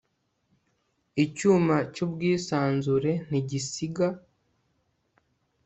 Icyuma 1.23 1.75
cyubwisanzure 1.93 3.11
ntigisiga 3.27 4.05